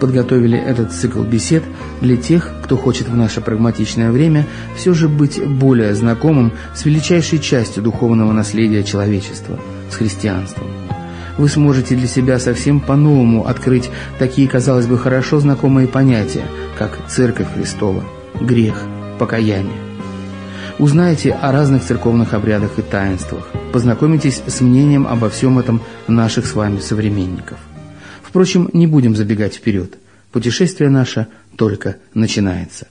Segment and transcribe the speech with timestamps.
[0.00, 1.62] подготовили этот цикл бесед
[2.00, 7.38] для тех, кто хочет в наше прагматичное время все же быть более знакомым с величайшей
[7.38, 9.60] частью духовного наследия человечества,
[9.90, 10.66] с христианством.
[11.38, 16.44] Вы сможете для себя совсем по-новому открыть такие, казалось бы, хорошо знакомые понятия,
[16.76, 18.04] как Церковь Христова,
[18.40, 18.82] грех,
[19.18, 19.78] покаяние.
[20.78, 26.54] Узнаете о разных церковных обрядах и таинствах, познакомитесь с мнением обо всем этом наших с
[26.54, 27.58] вами современников.
[28.30, 29.98] Впрочем, не будем забегать вперед.
[30.30, 31.26] Путешествие наше
[31.56, 32.86] только начинается.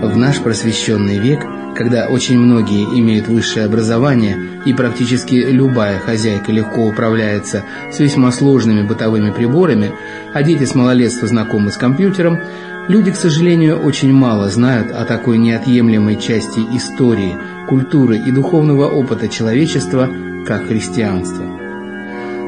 [0.00, 1.44] В наш просвещенный век,
[1.76, 8.86] когда очень многие имеют высшее образование и практически любая хозяйка легко управляется с весьма сложными
[8.86, 9.92] бытовыми приборами,
[10.32, 12.40] а дети с малолетства знакомы с компьютером,
[12.88, 17.36] люди, к сожалению, очень мало знают о такой неотъемлемой части истории,
[17.68, 20.08] культуры и духовного опыта человечества–
[20.44, 21.44] как христианство.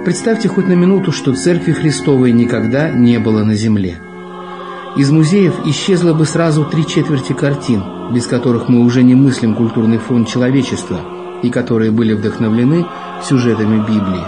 [0.04, 3.98] Представьте хоть на минуту, что Церкви Христовой никогда не было на земле.
[4.96, 9.98] Из музеев исчезло бы сразу три четверти картин, без которых мы уже не мыслим культурный
[9.98, 11.00] фонд человечества
[11.42, 12.86] и которые были вдохновлены
[13.24, 14.24] сюжетами Библии.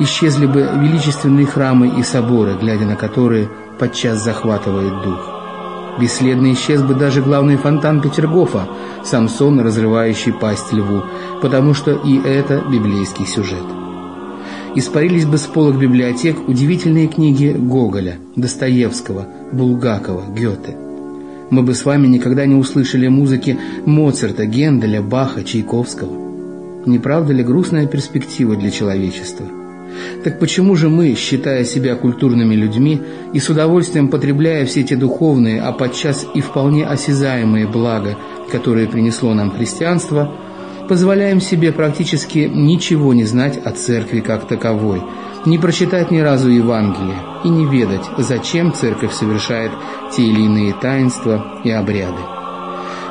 [0.00, 5.37] Исчезли бы величественные храмы и соборы, глядя на которые подчас захватывает дух.
[6.00, 8.68] Бесследно исчез бы даже главный фонтан Петергофа,
[9.04, 11.02] Самсон, разрывающий пасть льву,
[11.42, 13.64] потому что и это библейский сюжет.
[14.74, 20.76] Испарились бы с полок библиотек удивительные книги Гоголя, Достоевского, Булгакова, Гёте.
[21.50, 26.28] Мы бы с вами никогда не услышали музыки Моцарта, Генделя, Баха, Чайковского.
[26.86, 29.46] Не правда ли грустная перспектива для человечества?
[30.24, 33.00] Так почему же мы, считая себя культурными людьми
[33.32, 38.16] и с удовольствием потребляя все те духовные, а подчас и вполне осязаемые блага,
[38.50, 40.34] которые принесло нам христианство,
[40.88, 45.02] позволяем себе практически ничего не знать о церкви как таковой,
[45.44, 49.70] не прочитать ни разу Евангелие и не ведать, зачем церковь совершает
[50.14, 52.37] те или иные таинства и обряды?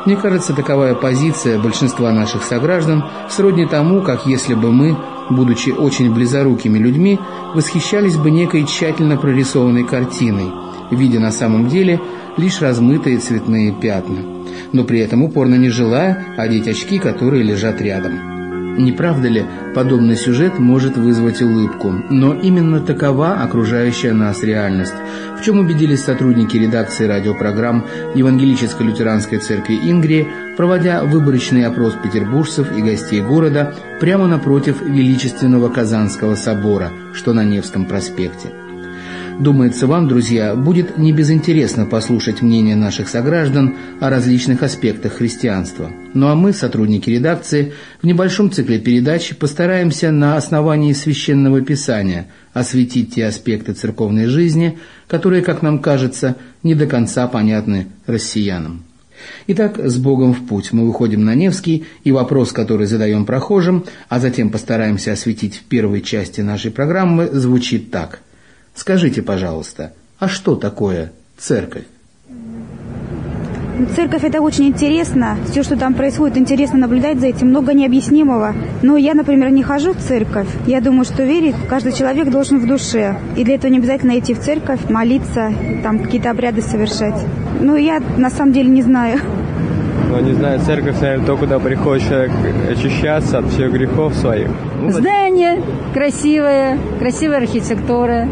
[0.07, 4.97] Мне кажется, таковая позиция большинства наших сограждан сродни тому, как если бы мы
[5.29, 7.19] будучи очень близорукими людьми,
[7.53, 10.49] восхищались бы некой тщательно прорисованной картиной,
[10.91, 11.99] видя на самом деле
[12.37, 14.19] лишь размытые цветные пятна,
[14.71, 18.36] но при этом упорно не желая одеть очки, которые лежат рядом.
[18.77, 19.43] Не правда ли,
[19.73, 24.93] подобный сюжет может вызвать улыбку, но именно такова окружающая нас реальность,
[25.39, 30.27] в чем убедились сотрудники редакции радиопрограмм Евангелической лютеранской церкви Ингрии,
[30.57, 37.85] проводя выборочный опрос петербуржцев и гостей города прямо напротив величественного Казанского собора, что на Невском
[37.85, 38.51] проспекте.
[39.39, 45.91] Думается, вам, друзья, будет не безинтересно послушать мнение наших сограждан о различных аспектах христианства.
[46.15, 53.13] Ну а мы, сотрудники редакции, в небольшом цикле передач постараемся на основании священного писания осветить
[53.13, 58.85] те аспекты церковной жизни, которые, как нам кажется, не до конца понятны россиянам.
[59.45, 64.19] Итак, с Богом в путь мы выходим на Невский, и вопрос, который задаем прохожим, а
[64.19, 68.21] затем постараемся осветить в первой части нашей программы, звучит так–
[68.77, 71.85] Скажите, пожалуйста, а что такое церковь?
[72.29, 75.35] Ну, церковь это очень интересно.
[75.49, 77.49] Все, что там происходит, интересно наблюдать за этим.
[77.49, 78.53] Много необъяснимого.
[78.83, 80.47] Но я, например, не хожу в церковь.
[80.67, 83.17] Я думаю, что верить каждый человек должен в душе.
[83.35, 85.51] И для этого не обязательно идти в церковь, молиться,
[85.81, 87.19] там какие-то обряды совершать.
[87.59, 89.19] Ну, я на самом деле не знаю.
[90.09, 92.31] Ну, не знаю, церковь, наверное, то, куда приходит человек
[92.69, 94.49] очищаться от всех грехов своих.
[94.87, 95.61] Здание
[95.93, 98.27] красивое, красивая архитектура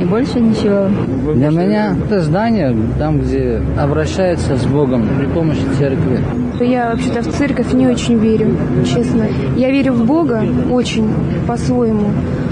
[0.00, 0.88] и больше ничего.
[1.34, 6.20] Для меня это здание, там, где обращаются с Богом при помощи церкви.
[6.60, 9.24] Я вообще-то в церковь не очень верю, честно.
[9.56, 11.08] Я верю в Бога очень
[11.46, 12.10] по-своему.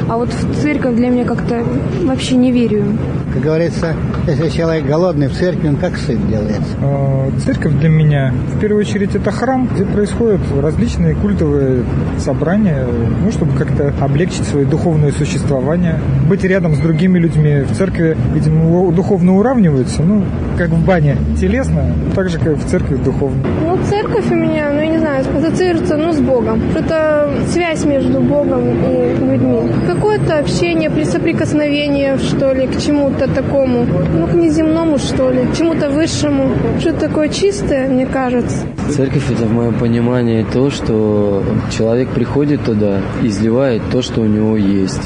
[0.08, 1.64] А вот в церковь для меня как-то
[2.04, 2.84] вообще не верю.
[3.32, 3.94] Как говорится,
[4.26, 6.62] если человек голодный в церкви, он как сыт делается.
[6.80, 11.82] А, церковь для меня, в первую очередь, это храм, где происходят различные культовые
[12.18, 12.86] собрания,
[13.24, 15.98] ну, чтобы как-то облегчить свое духовное существование.
[16.28, 20.22] Быть рядом с другими людьми в церкви, видимо, духовно уравниваются, ну,
[20.56, 23.42] как в бане телесно, так же, как и в церкви духовно.
[23.62, 26.62] Ну, церковь у меня, ну, я не знаю, ассоциируется, ну, с Богом.
[26.70, 29.60] Что-то связь между Богом и людьми
[29.96, 33.86] какое-то общение, соприкосновение, что ли, к чему-то такому,
[34.18, 36.50] ну, к неземному, что ли, к чему-то высшему.
[36.80, 38.56] Что-то такое чистое, мне кажется.
[38.90, 44.56] Церковь– это в моем понимании то, что человек приходит туда, изливает то, что у него
[44.56, 45.02] есть.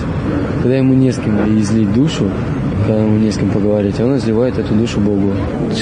[0.63, 2.31] Когда ему не с кем излить душу,
[2.87, 5.33] когда ему не с кем поговорить, он изливает эту душу Богу.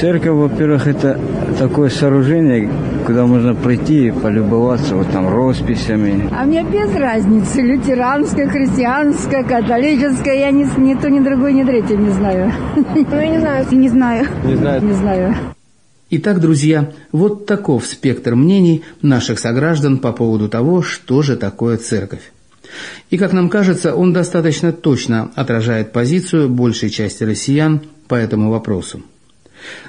[0.00, 1.18] Церковь, во-первых, это
[1.58, 2.70] такое сооружение,
[3.04, 6.28] куда можно прийти и полюбоваться вот там росписями.
[6.32, 11.96] А мне без разницы, лютеранская, христианская, католическая, я ни, ни то, ни другой, ни третий
[11.96, 12.52] не знаю.
[12.76, 13.66] Ну, я не знаю.
[13.72, 14.28] Не знаю.
[14.44, 14.82] Не знаю.
[14.82, 15.36] Не знаю.
[16.10, 22.32] Итак, друзья, вот таков спектр мнений наших сограждан по поводу того, что же такое церковь.
[23.10, 29.02] И, как нам кажется, он достаточно точно отражает позицию большей части россиян по этому вопросу.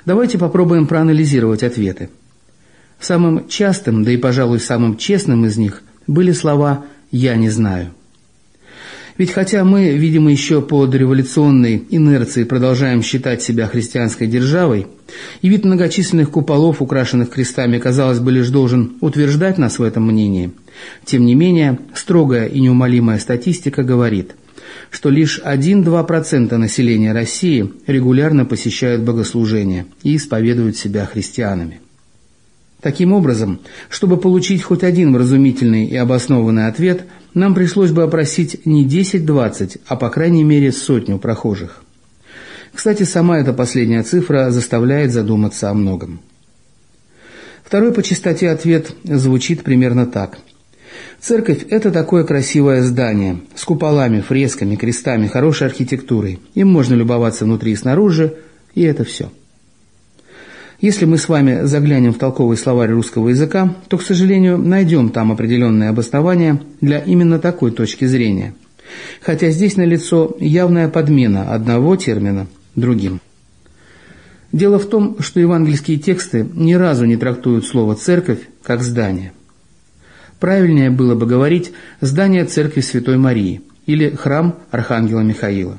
[0.05, 2.09] Давайте попробуем проанализировать ответы.
[2.99, 7.91] Самым частым, да и, пожалуй, самым честным из них были слова «я не знаю».
[9.19, 14.87] Ведь хотя мы, видимо, еще по дореволюционной инерции продолжаем считать себя христианской державой,
[15.41, 20.51] и вид многочисленных куполов, украшенных крестами, казалось бы, лишь должен утверждать нас в этом мнении,
[21.03, 24.35] тем не менее, строгая и неумолимая статистика говорит,
[24.89, 31.81] что лишь 1-2% населения России регулярно посещают богослужения и исповедуют себя христианами.
[32.81, 38.87] Таким образом, чтобы получить хоть один вразумительный и обоснованный ответ, нам пришлось бы опросить не
[38.87, 41.83] 10-20, а по крайней мере сотню прохожих.
[42.73, 46.21] Кстати, сама эта последняя цифра заставляет задуматься о многом.
[47.63, 50.39] Второй по частоте ответ звучит примерно так.
[51.21, 56.39] Церковь– это такое красивое здание с куполами, фресками, крестами, хорошей архитектурой.
[56.55, 58.35] Им можно любоваться внутри и снаружи,
[58.73, 59.29] и это все.
[60.79, 65.29] Если мы с вами заглянем в толковый словарь русского языка, то, к сожалению, найдем там
[65.29, 68.53] определенные обоснования для именно такой точки зрения.
[69.21, 73.19] Хотя здесь налицо явная подмена одного термина другим.
[74.53, 79.33] Дело в том, что евангельские тексты ни разу не трактуют слово «церковь» как «здание».
[80.39, 81.71] Правильнее было бы говорить
[82.01, 85.77] «здание церкви Святой Марии» или «храм Архангела Михаила».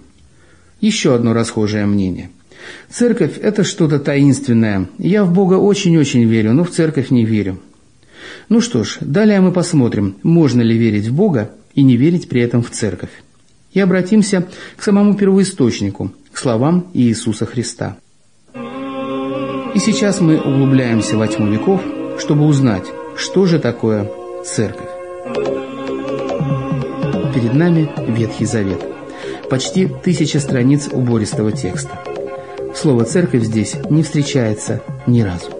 [0.81, 2.31] Еще одно расхожее мнение–
[2.89, 4.89] Церковь– это что-то таинственное.
[4.99, 7.61] Я в Бога очень-очень верю, но в церковь не верю.
[8.49, 12.43] Ну что ж, далее мы посмотрим, можно ли верить в Бога и не верить при
[12.43, 13.11] этом в церковь.
[13.73, 17.97] И обратимся к самому первоисточнику, к словам Иисуса Христа.
[19.75, 21.81] И сейчас мы углубляемся во тьму веков,
[22.19, 22.85] чтобы узнать,
[23.17, 24.11] что же такое
[24.45, 24.89] церковь.
[27.35, 28.85] Перед нами Ветхий Завет.
[29.49, 31.99] Почти тысяча страниц убористого текста–
[32.75, 35.51] Слово «церковь» здесь не встречается ни разу.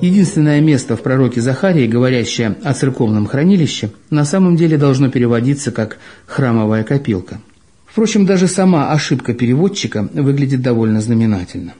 [0.00, 5.98] Единственное место в пророке Захарии, говорящее о церковном хранилище, на самом деле должно переводиться как
[6.26, 7.40] «храмовая копилка».
[7.86, 11.74] Впрочем, даже сама ошибка переводчика выглядит довольно знаменательно.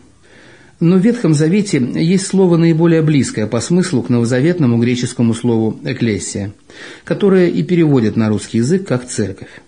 [0.81, 6.53] Но в Ветхом Завете есть слово наиболее близкое по смыслу к новозаветному греческому слову «экклесия»,
[7.05, 9.61] которое и переводят на русский язык как «церковь».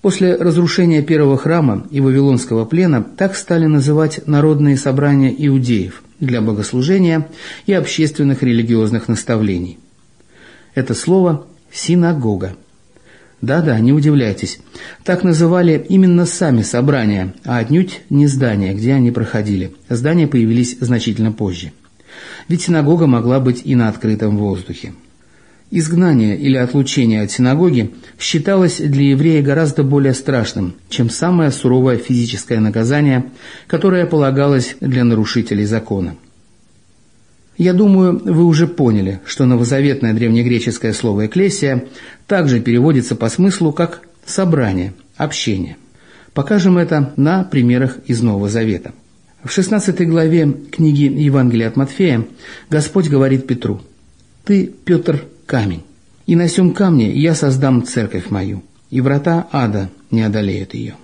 [0.00, 7.28] После разрушения первого храма и Вавилонского плена так стали называть народные собрания иудеев для богослужения
[7.66, 9.78] и общественных религиозных наставлений.
[10.76, 12.54] Это слово «синагога».
[13.40, 14.58] Да-да, не удивляйтесь.
[15.04, 19.74] Так называли именно сами собрания, а отнюдь не здания, где они проходили.
[19.88, 21.72] Здания появились значительно позже.
[22.48, 24.92] Ведь синагога могла быть и на открытом воздухе.
[25.70, 32.58] Изгнание или отлучение от синагоги считалось для еврея гораздо более страшным, чем самое суровое физическое
[32.58, 33.30] наказание,
[33.66, 36.16] которое полагалось для нарушителей закона.
[37.58, 41.86] Я думаю, вы уже поняли, что новозаветное древнегреческое слово «экклесия»
[42.28, 45.76] также переводится по смыслу как «собрание», «общение».
[46.34, 48.92] Покажем это на примерах из Нового Завета.
[49.42, 52.26] В 16 главе книги Евангелия от Матфея
[52.70, 53.80] Господь говорит Петру
[54.44, 55.82] «Ты, Петр, камень.
[56.26, 60.94] И на сем камне я создам церковь мою, и врата ада не одолеют ее».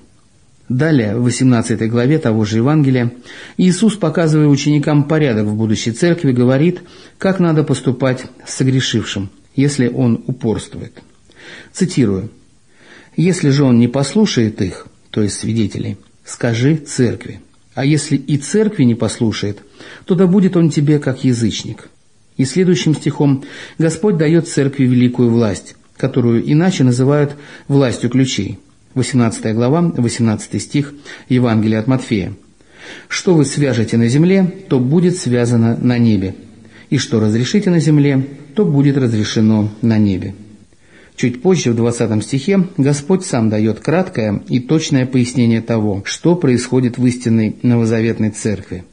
[0.69, 3.13] Далее, в 18 главе того же Евангелия,
[3.59, 6.81] Иисус, показывая ученикам порядок в будущей церкви, говорит,
[7.19, 11.03] как надо поступать с согрешившим, если он упорствует.
[11.73, 12.31] Цитирую.
[13.17, 17.41] «Если же он не послушает их, то есть свидетелей, скажи церкви.
[17.75, 19.61] А если и церкви не послушает,
[20.05, 21.91] то да будет он тебе как язычник.
[22.37, 23.45] И следующим стихом
[23.79, 27.37] Господь дает церкви великую власть, которую иначе называют
[27.69, 28.59] властью ключей.
[28.95, 30.95] 18 глава, 18 стих
[31.29, 32.33] Евангелия от Матфея.
[33.09, 36.35] «Что вы свяжете на земле, то будет связано на небе,
[36.91, 40.35] и что разрешите на земле, то будет разрешено на небе».
[41.17, 46.99] Чуть позже, в 20 стихе, Господь сам дает краткое и точное пояснение того, что происходит
[46.99, 48.85] в истинной новозаветной церкви.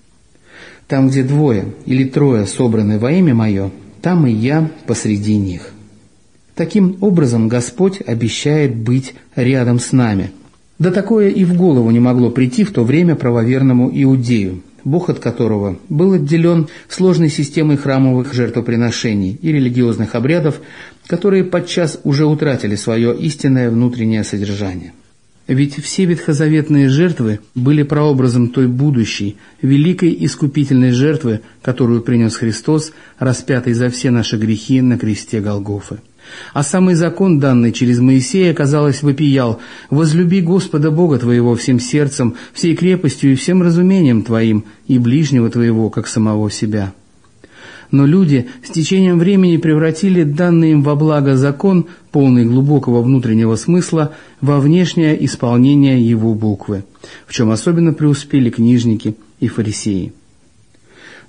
[0.88, 5.74] Там, где двое или трое собраны во имя Мое, там и Я посреди них.
[6.62, 10.30] Таким образом, Господь обещает быть рядом с нами.
[10.78, 15.18] Да такое и в голову не могло прийти в то время правоверному иудею, Бог от
[15.18, 20.62] которого был отделен сложной системой храмовых жертвоприношений и религиозных обрядов,
[21.08, 24.94] которые подчас уже утратили свое истинное внутреннее содержание.
[25.48, 33.74] Ведь все ветхозаветные жертвы были прообразом той будущей, великой искупительной жертвы, которую принес Христос, распятый
[33.74, 35.98] за все наши грехи на кресте Голгофы.
[36.54, 39.60] А самый закон, данный через Моисея, казалось, вопиял
[39.90, 45.90] «Возлюби Господа Бога твоего всем сердцем, всей крепостью и всем разумением твоим, и ближнего твоего,
[45.90, 46.94] как самого себя».
[47.92, 54.14] Но люди с течением времени превратили данный им во благо закон, полный глубокого внутреннего смысла,
[54.40, 56.86] во внешнее исполнение его буквы,
[57.28, 60.14] в чем особенно преуспели книжники и фарисеи.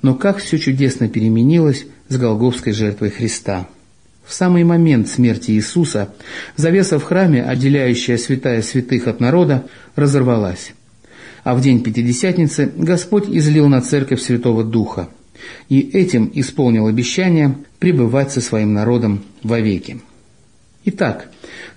[0.02, 3.66] Но как все чудесно переменилось с Голговской жертвой Христа–
[4.24, 6.14] в самый момент смерти Иисуса
[6.56, 10.72] завеса в храме, отделяющая святая святых от народа, разорвалась.
[11.44, 15.08] А в день Пятидесятницы Господь излил на церковь Святого Духа,
[15.68, 20.00] и этим исполнил обещание пребывать со своим народом вовеки.
[20.84, 21.28] Итак,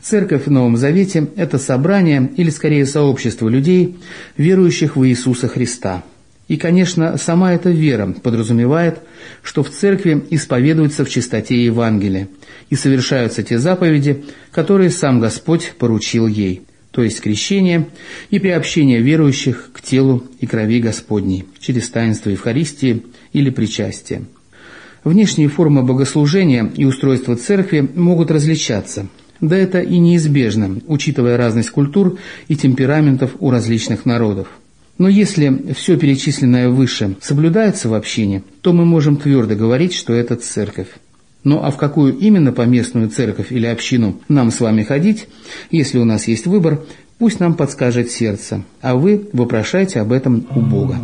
[0.02, 3.98] Церковь в Новом Завете– это собрание, или скорее сообщество людей,
[4.38, 6.04] верующих в Иисуса Христа–
[6.48, 9.00] и, конечно, сама эта вера подразумевает,
[9.42, 12.28] что в церкви исповедуются в чистоте Евангелия
[12.70, 16.62] и совершаются те заповеди, которые сам Господь поручил ей,
[16.92, 17.88] то есть крещение
[18.30, 24.26] и приобщение верующих к телу и крови Господней через таинство Евхаристии или причастие.
[25.04, 29.08] Внешние формы богослужения и устройства церкви могут различаться,
[29.42, 34.48] да это и неизбежно, учитывая разность культур и темпераментов у различных народов.
[34.98, 40.36] Но если все перечисленное выше соблюдается в общине, то мы можем твердо говорить, что это
[40.36, 40.88] церковь.
[41.44, 45.28] Ну а в какую именно поместную церковь или общину нам с вами ходить,
[45.70, 46.82] если у нас есть выбор,
[47.20, 50.98] пусть нам подскажет сердце, а вы вопрошайте об этом у Бога.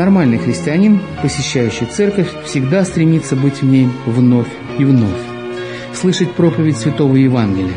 [0.00, 5.20] Нормальный христианин, посещающий церковь, всегда стремится быть в ней вновь и вновь,
[5.92, 7.74] слышать проповедь Святого Евангелия,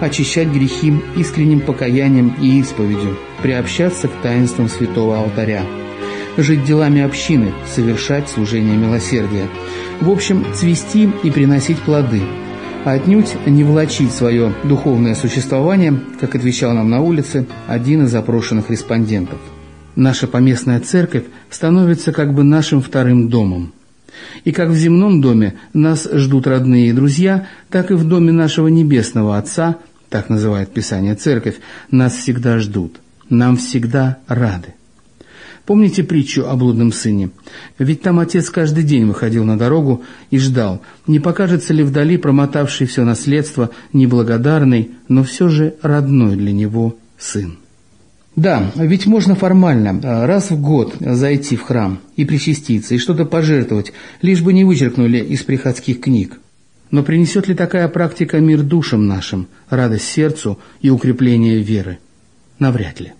[0.00, 5.62] очищать грехи искренним покаянием и исповедью, приобщаться к таинствам Святого Алтаря,
[6.36, 9.48] жить делами общины, совершать служение милосердия,
[10.00, 12.22] в общем, цвести и приносить плоды,
[12.84, 18.70] а отнюдь не влачить свое духовное существование, как отвечал нам на улице один из запрошенных
[18.70, 19.40] респондентов–
[19.96, 23.72] Наша поместная церковь становится как бы нашим вторым домом.
[24.44, 28.68] И как в земном доме нас ждут родные и друзья, так и в доме нашего
[28.68, 29.76] небесного Отца,
[30.10, 31.56] так называет Писание церковь,
[31.90, 33.00] нас всегда ждут,
[33.30, 34.74] нам всегда рады.
[35.64, 37.30] Помните притчу о блудном сыне?
[37.78, 42.86] Ведь там отец каждый день выходил на дорогу и ждал, не покажется ли вдали промотавший
[42.86, 47.58] все наследство неблагодарный, но все же родной для него сын.
[48.36, 53.24] Да, ведь можно формально а, раз в год зайти в храм и причаститься, и что-то
[53.24, 56.38] пожертвовать, лишь бы не вычеркнули из приходских книг.
[56.90, 61.98] Но принесет ли такая практика мир душам нашим, радость сердцу и укрепление веры?
[62.58, 63.14] Навряд ли.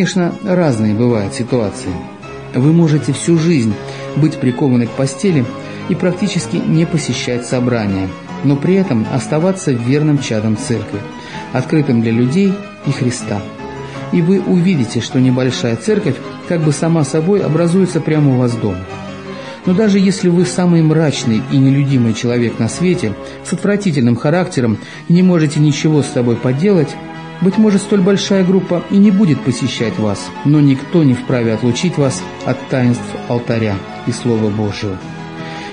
[0.00, 1.92] Конечно, разные бывают ситуации.
[2.54, 3.74] Вы можете всю жизнь
[4.16, 5.44] быть прикованы к постели
[5.90, 8.08] и практически не посещать собрания,
[8.42, 11.00] но при этом оставаться верным чадом церкви,
[11.52, 12.54] открытым для людей
[12.86, 13.42] и Христа.
[14.10, 16.16] И вы увидите, что небольшая церковь
[16.48, 18.80] как бы сама собой образуется прямо у вас дома.
[19.66, 23.12] Но даже если вы самый мрачный и нелюдимый человек на свете,
[23.44, 24.78] с отвратительным характером
[25.08, 26.88] и не можете ничего с собой поделать,
[27.40, 31.96] быть может, столь большая группа и не будет посещать вас, но никто не вправе отлучить
[31.96, 34.98] вас от таинств алтаря и Слова Божьего.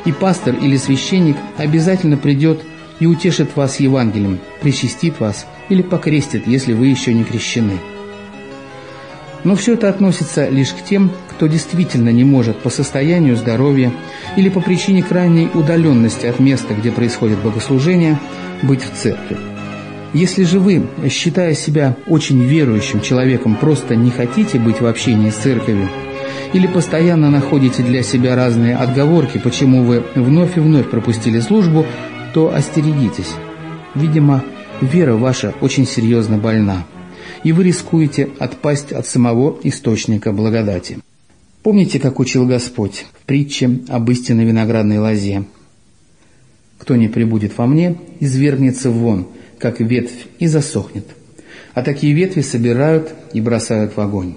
[0.06, 2.62] И пастор или священник обязательно придет
[3.00, 7.78] и утешит вас Евангелием, причастит вас или покрестит, если вы еще не крещены.
[9.44, 13.92] Но все это относится лишь к тем, кто действительно не может по состоянию здоровья
[14.36, 18.20] или по причине крайней удаленности от места, где происходит богослужение,
[18.64, 19.57] быть в церкви.
[20.14, 25.36] Если же вы, считая себя очень верующим человеком, просто не хотите быть в общении с
[25.36, 25.90] церковью,
[26.54, 31.86] или постоянно находите для себя разные отговорки, почему вы вновь и вновь пропустили службу,
[32.34, 33.34] то остерегитесь.
[33.96, 34.44] Видимо,
[34.82, 36.86] вера ваша очень серьезно больна
[37.44, 41.00] и вы рискуете отпасть от самого источника благодати.
[41.64, 45.46] Помните, как учил Господь в притче об истинной виноградной лозе?
[46.78, 49.28] «Кто не прибудет во мне, извергнется вон,
[49.60, 51.06] как ветвь, и засохнет.
[51.74, 54.36] А такие ветви собирают и бросают в огонь».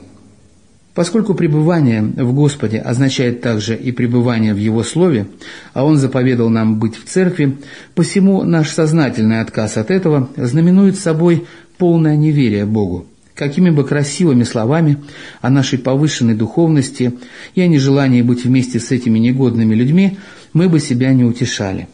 [0.95, 5.29] Поскольку пребывание в Господе означает также и пребывание в Его Слове,
[5.73, 7.59] а Он заповедал нам быть в церкви,
[7.95, 11.47] посему наш сознательный отказ от этого знаменует собой
[11.79, 13.07] полное неверие Богу.
[13.35, 14.99] Какими бы красивыми словами
[15.41, 17.15] о нашей повышенной духовности
[17.55, 20.19] и о нежелании быть вместе с этими негодными людьми
[20.53, 21.89] мы бы себя не утешали.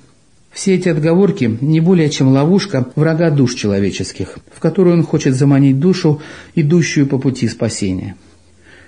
[0.57, 5.79] Все эти отговорки не более чем ловушка врага душ человеческих, в которую он хочет заманить
[5.79, 6.23] душу,
[6.55, 8.17] идущую по пути спасения.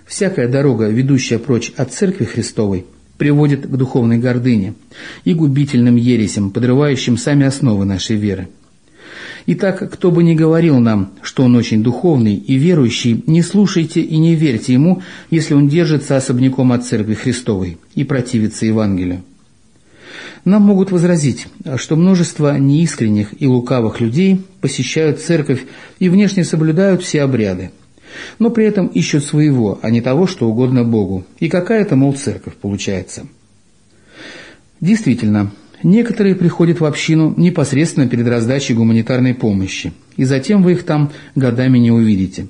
[0.07, 2.87] Всякая дорога, ведущая прочь от Церкви Христовой,
[3.19, 4.77] приводит к духовной гордыне
[5.25, 8.49] и губительным ересям, подрывающим сами основы нашей веры.
[9.45, 14.17] Итак, кто бы ни говорил нам, что он очень духовный и верующий, не слушайте и
[14.17, 19.23] не верьте ему, если он держится особняком от Церкви Христовой и противится Евангелию.
[20.45, 21.47] Нам могут возразить,
[21.77, 25.65] что множество неискренних и лукавых людей посещают церковь
[25.99, 27.71] и внешне соблюдают все обряды,
[28.39, 31.25] но при этом ищут своего, а не того, что угодно Богу.
[31.39, 33.27] И какая-то, мол, церковь получается.
[34.81, 35.51] Действительно,
[35.83, 41.79] Некоторые приходят в общину непосредственно перед раздачей гуманитарной помощи, и затем вы их там годами
[41.79, 42.49] не увидите.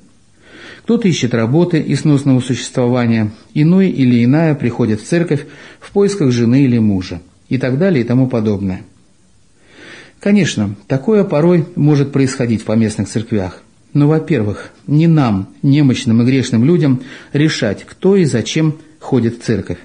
[0.83, 5.45] Кто-то ищет работы и сносного существования, иной или иная приходит в церковь
[5.79, 8.83] в поисках жены или мужа, и так далее и тому подобное.
[10.19, 13.63] Конечно, такое порой может происходить в поместных церквях.
[13.93, 17.01] Но, во-первых, не нам, немощным и грешным людям,
[17.33, 19.79] решать, кто и зачем ходит в церковь.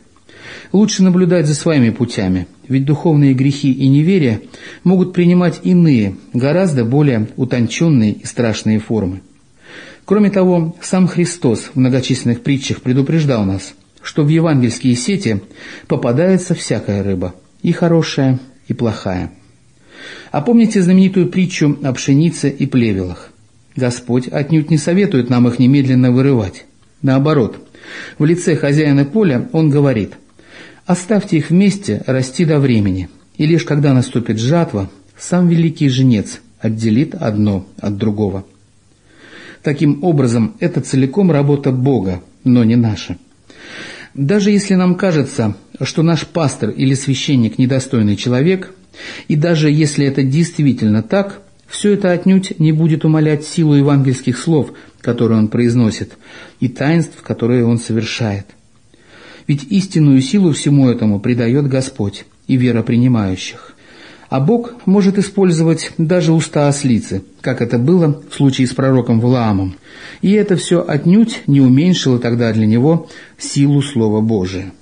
[0.73, 4.41] Лучше наблюдать за своими путями, ведь духовные грехи и неверия
[4.83, 9.23] могут принимать иные, гораздо более утонченные и страшные формы.
[10.05, 15.41] Кроме того, сам Христос в многочисленных притчах предупреждал нас, что в евангельские сети
[15.87, 19.33] попадается всякая рыба, и хорошая, и плохая.
[20.31, 23.33] А помните знаменитую притчу о пшенице и плевелах?
[23.75, 26.65] Господь отнюдь не советует нам их немедленно вырывать.
[27.03, 27.59] Наоборот,
[28.19, 30.13] в лице хозяина поля он говорит–
[30.87, 37.15] Оставьте их вместе расти до времени, и лишь когда наступит жатва, сам великий женец отделит
[37.15, 38.45] одно от другого.
[39.63, 43.17] Таким образом, это целиком работа Бога, но не наша.
[44.15, 48.73] Даже если нам кажется, что наш пастор или священник недостойный человек,
[49.29, 54.73] и даже если это действительно так, все это отнюдь не будет умалять силу евангельских слов,
[55.01, 56.13] которые он произносит,
[56.61, 58.47] и таинств, которые он совершает–
[59.47, 63.74] ведь истинную силу всему этому придает Господь и вера принимающих.
[64.29, 69.77] А Бог может использовать даже уста ослицы, как это было в случае с пророком Валаамом.
[70.23, 73.09] И это все отнюдь не уменьшило тогда для него
[73.39, 74.73] силу Слова Божия.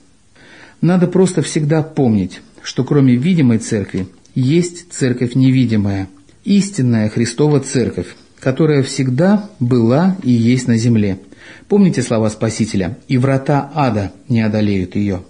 [0.81, 6.09] Надо просто всегда помнить, что кроме видимой церкви есть церковь невидимая,
[6.44, 11.18] истинная Христова церковь, которая всегда была и есть на земле–
[11.68, 15.22] Помните слова Спасителя «И врата ада не одолеют ее».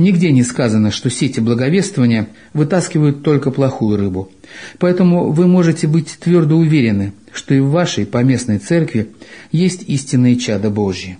[0.00, 4.32] Нигде не сказано, что сети благовествования вытаскивают только плохую рыбу.
[4.78, 9.10] Поэтому вы можете быть твердо уверены, что и в вашей поместной церкви
[9.52, 11.18] есть истинные чада Божьи.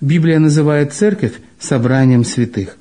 [0.00, 2.76] Библия называет церковь собранием святых.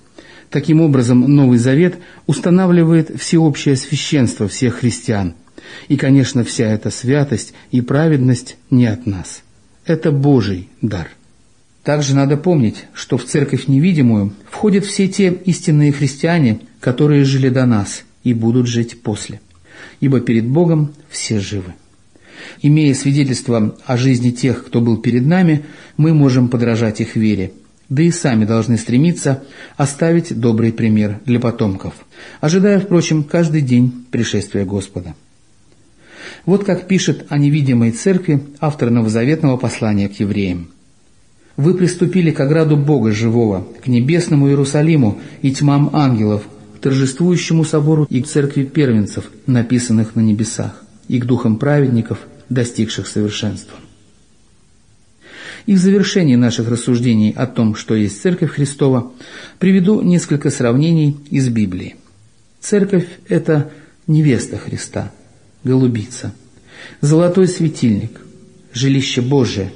[0.51, 1.95] Таким образом, Новый Завет
[2.27, 5.33] устанавливает всеобщее священство всех христиан.
[5.87, 9.41] И, конечно, вся эта святость и праведность не от нас–
[9.85, 11.09] это Божий дар.
[11.83, 17.65] Также надо помнить, что в церковь невидимую входят все те истинные христиане, которые жили до
[17.65, 19.39] нас и будут жить после.
[20.01, 21.73] Ибо перед Богом все живы.
[22.61, 25.65] Имея свидетельство о жизни тех, кто был перед нами,
[25.97, 27.53] мы можем подражать их вере,
[27.89, 29.43] да и сами должны стремиться
[29.77, 31.93] оставить добрый пример для потомков,
[32.39, 35.15] ожидая, впрочем, каждый день пришествия Господа.
[36.45, 40.69] Вот как пишет о невидимой церкви автор новозаветного послания к евреям.
[41.59, 46.43] «Вы приступили к ограду Бога живого, к небесному Иерусалиму и тьмам ангелов,
[46.77, 53.07] к торжествующему собору и к церкви первенцев, написанных на небесах, и к духам праведников, достигших
[53.07, 53.75] совершенства».
[55.65, 59.11] И в завершении наших рассуждений о том, что есть Церковь Христова,
[59.59, 61.97] приведу несколько сравнений из Библии.
[62.61, 63.69] Церковь– это
[64.07, 65.11] невеста Христа,
[65.65, 66.33] голубица,
[67.01, 68.21] золотой светильник,
[68.71, 69.73] жилище Божие,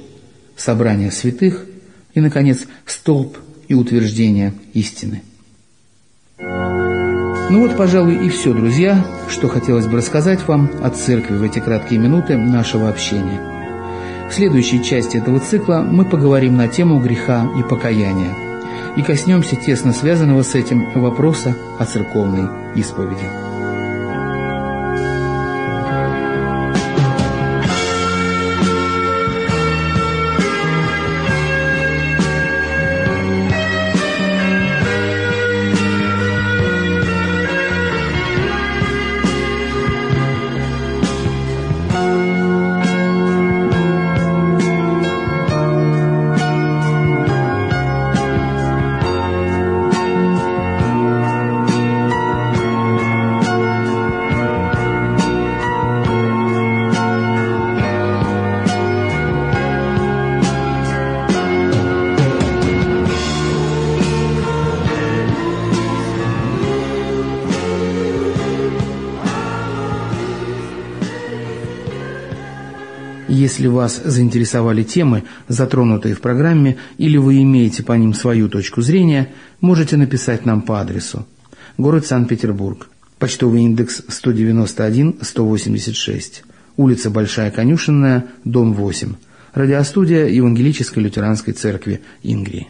[0.56, 1.66] собрание святых
[2.14, 5.22] и, наконец, столб и утверждение истины.
[6.38, 11.58] Ну вот, пожалуй, и все, друзья, что хотелось бы рассказать вам о церкви в эти
[11.58, 14.28] краткие минуты нашего общения.
[14.30, 18.34] В следующей части этого цикла мы поговорим на тему греха и покаяния
[18.96, 23.43] и коснемся тесно связанного с этим вопроса о церковной исповеди.
[73.64, 79.32] Если вас заинтересовали темы, затронутые в программе, или вы имеете по ним свою точку зрения,
[79.62, 81.26] можете написать нам по адресу.
[81.78, 82.90] Город Санкт-Петербург.
[83.18, 86.42] Почтовый индекс 191-186.
[86.76, 89.14] Улица Большая Конюшенная, дом 8.
[89.54, 92.68] Радиостудия Евангелической лютеранской церкви Ингрии.